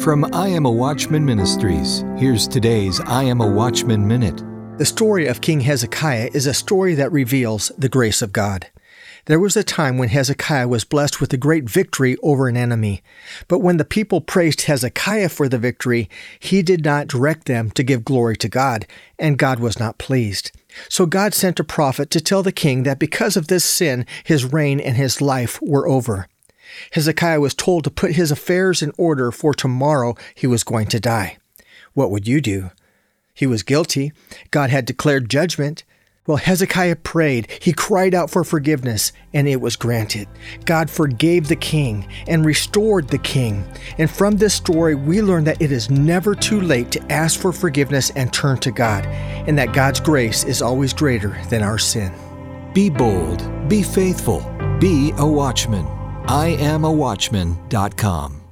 [0.00, 4.44] From I Am a Watchman Ministries, here's today's I Am a Watchman Minute.
[4.78, 8.68] The story of King Hezekiah is a story that reveals the grace of God.
[9.24, 13.02] There was a time when Hezekiah was blessed with a great victory over an enemy.
[13.48, 16.08] But when the people praised Hezekiah for the victory,
[16.38, 18.86] he did not direct them to give glory to God,
[19.18, 20.52] and God was not pleased.
[20.88, 24.44] So God sent a prophet to tell the king that because of this sin, his
[24.44, 26.28] reign and his life were over.
[26.92, 31.00] Hezekiah was told to put his affairs in order, for tomorrow he was going to
[31.00, 31.38] die.
[31.94, 32.70] What would you do?
[33.34, 34.12] He was guilty.
[34.50, 35.84] God had declared judgment.
[36.26, 37.48] Well, Hezekiah prayed.
[37.62, 40.28] He cried out for forgiveness, and it was granted.
[40.66, 43.64] God forgave the king and restored the king.
[43.96, 47.50] And from this story, we learn that it is never too late to ask for
[47.50, 52.12] forgiveness and turn to God, and that God's grace is always greater than our sin.
[52.74, 54.40] Be bold, be faithful,
[54.78, 55.86] be a watchman.
[56.28, 58.47] I am a watchman.com.